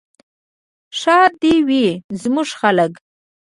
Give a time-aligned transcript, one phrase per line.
[0.99, 1.85] ښاد دې وي
[2.21, 2.91] زموږ خلک.